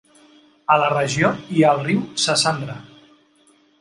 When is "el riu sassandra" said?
1.77-2.79